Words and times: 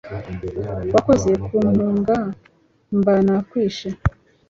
wakoze 0.93 1.29
kumpunga 1.45 2.17
mba 2.97 3.15
nakwishe 3.25 3.89